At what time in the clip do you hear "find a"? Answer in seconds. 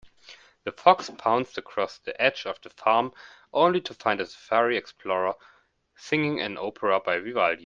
3.93-4.25